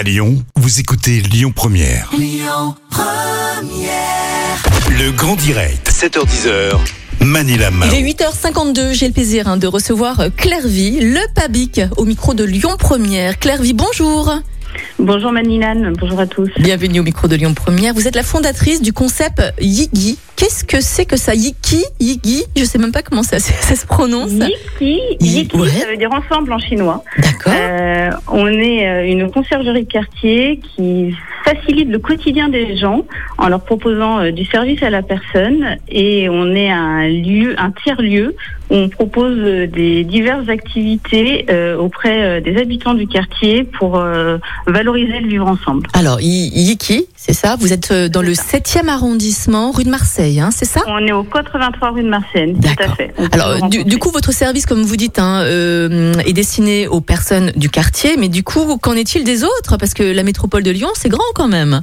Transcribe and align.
À 0.00 0.02
Lyon, 0.02 0.42
vous 0.56 0.80
écoutez 0.80 1.20
Lyon 1.20 1.52
Première. 1.54 2.10
Le 4.88 5.10
grand 5.10 5.36
direct, 5.36 5.90
7h10h. 5.90 6.78
Manila 7.20 7.70
Mao. 7.70 7.86
Il 7.92 8.08
est 8.08 8.12
8h52, 8.14 8.94
j'ai 8.94 9.08
le 9.08 9.12
plaisir 9.12 9.46
hein, 9.46 9.58
de 9.58 9.66
recevoir 9.66 10.22
Claire 10.38 10.66
Vie, 10.66 11.00
le 11.00 11.20
PABIC, 11.34 11.82
au 11.98 12.06
micro 12.06 12.32
de 12.32 12.44
Lyon 12.44 12.76
Première. 12.78 13.38
Claire 13.38 13.60
Vie, 13.60 13.74
bonjour. 13.74 14.32
Bonjour 14.98 15.32
Manilan, 15.32 15.92
bonjour 16.00 16.18
à 16.18 16.26
tous. 16.26 16.48
Bienvenue 16.56 17.00
au 17.00 17.02
micro 17.02 17.28
de 17.28 17.36
Lyon 17.36 17.52
Première. 17.52 17.92
Vous 17.92 18.08
êtes 18.08 18.16
la 18.16 18.22
fondatrice 18.22 18.80
du 18.80 18.94
concept 18.94 19.42
Yigi. 19.60 20.16
Qu'est-ce 20.40 20.64
que 20.64 20.80
c'est 20.80 21.04
que 21.04 21.18
ça? 21.18 21.34
Yiki 21.34 21.84
Yigi 22.00 22.44
Je 22.56 22.64
sais 22.64 22.78
même 22.78 22.92
pas 22.92 23.02
comment 23.02 23.22
ça, 23.22 23.38
ça 23.38 23.76
se 23.76 23.84
prononce. 23.84 24.30
Yiki, 24.30 24.98
Yiki 25.20 25.54
Ouais. 25.54 25.68
ça 25.68 25.86
veut 25.86 25.98
dire 25.98 26.08
ensemble 26.10 26.50
en 26.54 26.58
chinois. 26.58 27.04
D'accord. 27.18 27.52
Euh, 27.54 28.10
on 28.28 28.46
est 28.46 28.88
euh, 28.88 29.06
une 29.06 29.30
conciergerie 29.30 29.84
de 29.84 29.92
quartier 29.92 30.58
qui 30.74 31.14
facilite 31.44 31.88
le 31.88 31.98
quotidien 31.98 32.48
des 32.48 32.76
gens 32.76 33.04
en 33.38 33.48
leur 33.48 33.60
proposant 33.62 34.20
euh, 34.20 34.30
du 34.30 34.44
service 34.46 34.82
à 34.82 34.90
la 34.90 35.02
personne 35.02 35.76
et 35.88 36.28
on 36.28 36.54
est 36.54 36.70
un 36.70 37.08
lieu, 37.08 37.54
un 37.58 37.70
tiers 37.82 38.00
lieu 38.00 38.34
où 38.70 38.74
on 38.76 38.88
propose 38.88 39.36
des 39.70 40.04
diverses 40.04 40.48
activités 40.48 41.44
euh, 41.50 41.76
auprès 41.76 42.40
des 42.40 42.56
habitants 42.56 42.94
du 42.94 43.08
quartier 43.08 43.64
pour 43.64 43.96
euh, 43.98 44.38
valoriser 44.68 45.18
le 45.18 45.26
vivre 45.28 45.48
ensemble. 45.48 45.88
Alors, 45.92 46.20
Yiki, 46.20 47.06
c'est 47.16 47.32
ça? 47.32 47.56
Vous 47.58 47.72
êtes 47.72 47.92
dans 47.92 48.22
le 48.22 48.32
7e 48.32 48.86
arrondissement, 48.88 49.72
rue 49.72 49.82
de 49.82 49.90
Marseille, 49.90 50.29
hein, 50.38 50.50
c'est 50.52 50.64
ça 50.64 50.82
On 50.86 50.98
est 51.06 51.12
au 51.12 51.24
83 51.24 51.90
rue 51.90 52.02
de 52.02 52.08
Marseille, 52.08 52.54
tout 52.54 52.82
à 52.82 52.94
fait. 52.94 53.12
Alors, 53.32 53.68
du, 53.68 53.98
coup, 53.98 54.10
votre 54.10 54.32
service, 54.32 54.66
comme 54.66 54.82
vous 54.82 54.96
dites, 54.96 55.18
hein, 55.18 55.40
euh, 55.42 56.12
est 56.26 56.32
destiné 56.32 56.86
aux 56.86 57.00
personnes 57.00 57.52
du 57.56 57.70
quartier, 57.70 58.16
mais 58.18 58.28
du 58.28 58.42
coup, 58.42 58.76
qu'en 58.78 58.94
est-il 58.94 59.24
des 59.24 59.42
autres? 59.44 59.76
Parce 59.78 59.94
que 59.94 60.02
la 60.02 60.22
métropole 60.22 60.62
de 60.62 60.70
Lyon, 60.70 60.90
c'est 60.94 61.08
grand 61.08 61.24
quand 61.34 61.48
même. 61.48 61.82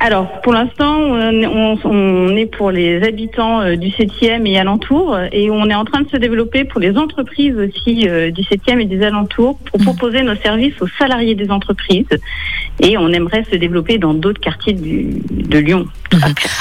Alors, 0.00 0.40
pour 0.42 0.52
l'instant, 0.52 1.00
on, 1.00 2.36
est 2.36 2.46
pour 2.46 2.70
les 2.70 3.02
habitants 3.02 3.62
euh, 3.62 3.74
du 3.74 3.88
7e 3.88 4.46
et 4.46 4.56
alentours, 4.56 5.18
et 5.32 5.50
on 5.50 5.68
est 5.68 5.74
en 5.74 5.84
train 5.84 6.02
de 6.02 6.08
se 6.08 6.16
développer 6.16 6.62
pour 6.64 6.80
les 6.80 6.96
entreprises 6.96 7.56
aussi 7.56 8.08
euh, 8.08 8.30
du 8.30 8.42
7e 8.42 8.80
et 8.80 8.84
des 8.84 9.02
alentours 9.02 9.58
pour 9.58 9.80
Mhm. 9.80 9.86
proposer 9.86 10.22
nos 10.22 10.36
services 10.36 10.80
aux 10.80 10.86
salariés 10.98 11.34
des 11.34 11.50
entreprises. 11.50 12.06
Et 12.80 12.96
on 12.96 13.08
aimerait 13.08 13.44
se 13.50 13.56
développer 13.56 13.98
dans 13.98 14.14
d'autres 14.14 14.40
quartiers 14.40 14.72
du- 14.72 15.20
de 15.30 15.58
Lyon. 15.58 15.86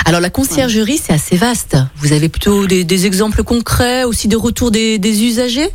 Alors, 0.05 0.19
la 0.19 0.29
conciergerie, 0.29 0.97
c'est 0.97 1.13
assez 1.13 1.35
vaste. 1.35 1.77
Vous 1.97 2.11
avez 2.13 2.27
plutôt 2.29 2.65
des, 2.65 2.83
des 2.83 3.05
exemples 3.05 3.43
concrets, 3.43 4.03
aussi 4.03 4.27
de 4.27 4.35
retour 4.35 4.71
des, 4.71 4.97
des 4.97 5.23
usagers? 5.23 5.69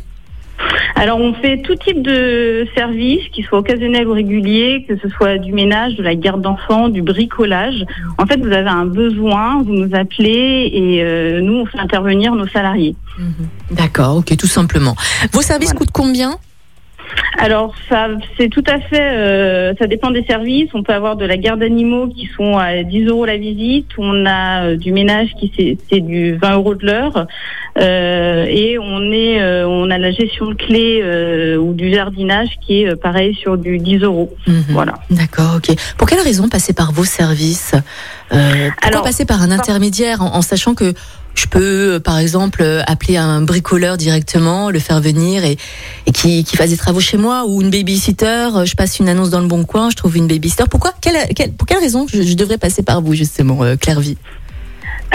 Alors, 0.95 1.19
on 1.19 1.33
fait 1.33 1.61
tout 1.63 1.75
type 1.75 2.01
de 2.03 2.67
services, 2.75 3.23
qu'ils 3.33 3.43
soient 3.45 3.59
occasionnels 3.59 4.07
ou 4.07 4.13
réguliers, 4.13 4.85
que 4.87 4.95
ce 5.01 5.09
soit 5.09 5.37
du 5.37 5.51
ménage, 5.51 5.95
de 5.95 6.03
la 6.03 6.13
garde 6.15 6.41
d'enfants, 6.41 6.87
du 6.89 7.01
bricolage. 7.01 7.83
En 8.17 8.25
fait, 8.25 8.37
vous 8.37 8.51
avez 8.51 8.69
un 8.69 8.85
besoin, 8.85 9.63
vous 9.63 9.73
nous 9.73 9.95
appelez 9.95 10.69
et 10.71 11.03
euh, 11.03 11.41
nous, 11.41 11.53
on 11.55 11.65
fait 11.65 11.79
intervenir 11.79 12.35
nos 12.35 12.47
salariés. 12.47 12.95
D'accord, 13.71 14.17
ok, 14.17 14.37
tout 14.37 14.47
simplement. 14.47 14.95
Vos 15.31 15.41
services 15.41 15.69
Voilà. 15.69 15.79
coûtent 15.79 15.91
combien? 15.93 16.37
Alors, 17.43 17.73
ça, 17.89 18.07
c'est 18.37 18.47
tout 18.47 18.63
à 18.67 18.79
fait, 18.79 19.01
euh, 19.01 19.73
ça 19.77 19.85
dépend 19.85 20.11
des 20.11 20.23
services. 20.23 20.69
On 20.73 20.81
peut 20.81 20.93
avoir 20.93 21.17
de 21.17 21.25
la 21.25 21.35
garde 21.35 21.59
d'animaux 21.59 22.07
qui 22.07 22.29
sont 22.37 22.57
à 22.57 22.83
10 22.83 23.07
euros 23.07 23.25
la 23.25 23.35
visite. 23.35 23.87
On 23.97 24.25
a 24.25 24.63
euh, 24.63 24.77
du 24.77 24.93
ménage 24.93 25.31
qui 25.37 25.51
c'est, 25.57 25.77
c'est 25.91 25.99
du 25.99 26.37
20 26.37 26.53
euros 26.53 26.73
de 26.73 26.85
l'heure. 26.85 27.27
Euh, 27.77 28.45
et 28.47 28.79
on 28.79 29.11
est, 29.11 29.41
euh, 29.41 29.67
on 29.67 29.89
a 29.91 29.97
la 29.97 30.11
gestion 30.11 30.51
de 30.51 30.53
clés 30.53 31.01
euh, 31.03 31.57
ou 31.57 31.73
du 31.73 31.93
jardinage 31.93 32.47
qui 32.65 32.83
est 32.83 32.91
euh, 32.91 32.95
pareil 32.95 33.35
sur 33.35 33.57
du 33.57 33.77
10 33.77 34.03
euros. 34.03 34.33
Mhm. 34.47 34.63
Voilà. 34.69 34.93
D'accord, 35.09 35.55
ok. 35.57 35.75
Pour 35.97 36.07
quelle 36.07 36.21
raison 36.21 36.47
passer 36.47 36.71
par 36.71 36.93
vos 36.93 37.03
services? 37.03 37.73
Euh, 38.31 38.69
Pourquoi 38.69 38.87
Alors, 38.87 39.03
passer 39.03 39.25
par 39.25 39.41
un 39.41 39.51
intermédiaire 39.51 40.21
en, 40.21 40.33
en 40.33 40.41
sachant 40.41 40.75
que 40.75 40.93
je 41.35 41.47
peux, 41.47 41.95
euh, 41.95 41.99
par 41.99 42.19
exemple, 42.19 42.61
euh, 42.61 42.81
appeler 42.85 43.17
un 43.17 43.41
bricoleur 43.41 43.97
directement, 43.97 44.69
le 44.69 44.79
faire 44.79 45.01
venir 45.01 45.43
et, 45.43 45.57
et 46.05 46.11
qui, 46.11 46.45
fasse 46.55 46.69
des 46.69 46.77
travaux 46.77 46.99
chez 46.99 47.17
moi 47.17 47.45
ou 47.47 47.61
une 47.61 47.69
babysitter, 47.69 48.49
euh, 48.55 48.65
je 48.65 48.75
passe 48.75 48.99
une 48.99 49.09
annonce 49.09 49.29
dans 49.29 49.41
le 49.41 49.47
bon 49.47 49.63
coin, 49.63 49.89
je 49.89 49.95
trouve 49.95 50.15
une 50.17 50.27
babysitter. 50.27 50.65
Pourquoi? 50.69 50.91
Pour 51.57 51.67
quelle 51.67 51.79
raison 51.79 52.05
je, 52.07 52.21
je 52.21 52.33
devrais 52.35 52.57
passer 52.57 52.83
par 52.83 53.01
vous, 53.01 53.13
justement, 53.13 53.59
Claire 53.77 53.99
Vie? 53.99 54.17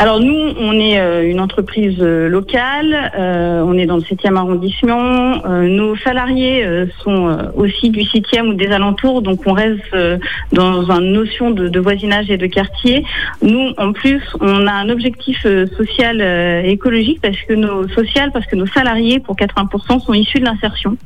Alors 0.00 0.20
nous, 0.20 0.54
on 0.60 0.74
est 0.74 1.00
euh, 1.00 1.28
une 1.28 1.40
entreprise 1.40 1.96
euh, 2.00 2.28
locale, 2.28 3.10
euh, 3.18 3.64
on 3.66 3.76
est 3.76 3.86
dans 3.86 3.96
le 3.96 4.02
7e 4.02 4.36
arrondissement. 4.36 5.44
Euh, 5.44 5.66
nos 5.66 5.96
salariés 5.96 6.64
euh, 6.64 6.86
sont 7.02 7.26
euh, 7.26 7.50
aussi 7.56 7.90
du 7.90 8.02
7e 8.02 8.46
ou 8.46 8.54
des 8.54 8.68
alentours, 8.68 9.22
donc 9.22 9.40
on 9.44 9.54
reste 9.54 9.82
euh, 9.94 10.16
dans 10.52 10.88
une 10.88 11.12
notion 11.12 11.50
de, 11.50 11.68
de 11.68 11.80
voisinage 11.80 12.30
et 12.30 12.36
de 12.36 12.46
quartier. 12.46 13.04
Nous, 13.42 13.72
en 13.76 13.92
plus, 13.92 14.22
on 14.40 14.68
a 14.68 14.72
un 14.72 14.88
objectif 14.88 15.38
euh, 15.46 15.66
social 15.76 16.20
euh, 16.20 16.62
et 16.64 16.70
écologique 16.70 17.18
parce 17.20 17.40
que 17.48 17.54
nos 17.54 17.88
social, 17.88 18.30
parce 18.30 18.46
que 18.46 18.54
nos 18.54 18.68
salariés, 18.68 19.18
pour 19.18 19.34
80%, 19.34 20.00
sont 20.00 20.14
issus 20.14 20.38
de 20.38 20.44
l'insertion 20.44 20.96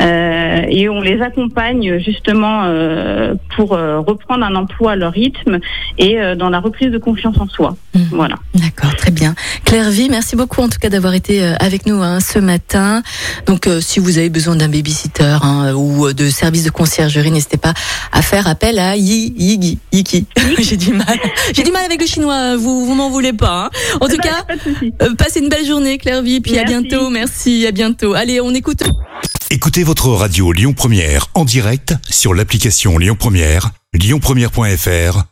Euh, 0.00 0.62
et 0.68 0.88
on 0.88 1.00
les 1.02 1.20
accompagne 1.20 1.98
justement 1.98 2.62
euh, 2.64 3.34
pour 3.54 3.74
euh, 3.74 4.00
reprendre 4.00 4.44
un 4.44 4.54
emploi 4.54 4.92
à 4.92 4.96
leur 4.96 5.12
rythme 5.12 5.58
et 5.98 6.18
euh, 6.18 6.34
dans 6.34 6.48
la 6.48 6.60
reprise 6.60 6.90
de 6.90 6.98
confiance 6.98 7.38
en 7.38 7.46
soi. 7.46 7.76
Mhm. 7.94 8.21
Voilà. 8.22 8.36
D'accord, 8.54 8.94
très 8.94 9.10
bien. 9.10 9.34
Claire 9.64 9.90
Vie, 9.90 10.08
merci 10.08 10.36
beaucoup 10.36 10.60
en 10.62 10.68
tout 10.68 10.78
cas 10.78 10.88
d'avoir 10.88 11.12
été 11.14 11.42
euh, 11.42 11.56
avec 11.58 11.86
nous 11.86 12.00
hein, 12.04 12.20
ce 12.20 12.38
matin. 12.38 13.02
Donc, 13.46 13.66
euh, 13.66 13.80
si 13.80 13.98
vous 13.98 14.16
avez 14.16 14.28
besoin 14.30 14.54
d'un 14.54 14.68
babysitter 14.68 15.38
hein, 15.42 15.72
ou 15.74 16.06
euh, 16.06 16.14
de 16.14 16.30
service 16.30 16.62
de 16.62 16.70
conciergerie, 16.70 17.32
n'hésitez 17.32 17.56
pas 17.56 17.74
à 18.12 18.22
faire 18.22 18.46
appel 18.46 18.78
à 18.78 18.94
Yi 18.96 19.34
Yigi 19.36 19.78
Yiki. 19.90 20.26
J'ai 20.60 20.76
du 20.76 20.92
mal. 20.92 21.18
J'ai 21.52 21.64
du 21.64 21.72
mal 21.72 21.84
avec 21.84 22.00
le 22.00 22.06
chinois. 22.06 22.56
Vous 22.56 22.86
vous 22.86 22.94
m'en 22.94 23.10
voulez 23.10 23.32
pas. 23.32 23.64
hein. 23.64 23.70
En 24.00 24.06
tout 24.06 24.18
cas, 24.18 24.44
Pas 24.46 24.54
de 24.54 24.60
souci. 24.60 24.94
euh, 25.02 25.14
passez 25.16 25.40
une 25.40 25.48
belle 25.48 25.66
journée, 25.66 25.98
Claire 25.98 26.22
Vie. 26.22 26.40
Puis 26.40 26.56
à 26.58 26.62
Merci. 26.64 26.74
bientôt. 26.88 27.10
Merci. 27.10 27.66
À 27.66 27.72
bientôt. 27.72 28.14
Allez, 28.14 28.40
on 28.40 28.54
écoute. 28.54 28.84
Écoutez 29.50 29.82
votre 29.82 30.10
radio 30.10 30.52
Lyon 30.52 30.74
Première 30.74 31.26
en 31.34 31.44
direct 31.44 31.94
sur 32.08 32.34
l'application 32.34 32.98
Lyon 32.98 33.16
Première, 33.18 33.70
lyonpremière.fr 33.94 35.31